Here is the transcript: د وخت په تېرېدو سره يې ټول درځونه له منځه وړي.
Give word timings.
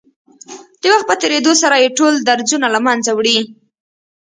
د 0.81 0.83
وخت 0.93 1.05
په 1.09 1.15
تېرېدو 1.21 1.53
سره 1.61 1.75
يې 1.83 1.89
ټول 1.97 2.13
درځونه 2.29 2.67
له 2.75 2.79
منځه 2.87 3.11
وړي. 3.13 3.39